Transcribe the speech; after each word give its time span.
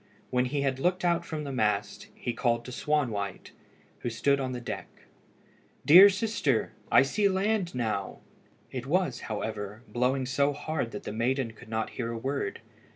When 0.31 0.45
he 0.45 0.61
had 0.63 0.79
looked 0.79 1.05
out 1.05 1.23
from 1.23 1.43
the 1.43 1.51
mast, 1.51 2.07
he 2.15 2.33
called 2.33 2.65
to 2.65 2.71
Swanwhite, 2.71 3.51
who 3.99 4.09
stood 4.09 4.39
on 4.39 4.51
the 4.51 4.59
deck 4.59 4.87
"Dear 5.85 6.09
sister, 6.09 6.73
I 6.91 7.03
see 7.03 7.29
land 7.29 7.75
now." 7.75 8.17
It 8.71 8.87
was, 8.87 9.19
however, 9.29 9.83
blowing 9.87 10.25
so 10.25 10.53
hard 10.53 10.89
that 10.89 11.03
the 11.03 11.13
maiden 11.13 11.51
could 11.53 11.69
not 11.69 11.91
hear 11.91 12.11
a 12.11 12.17
word. 12.17 12.61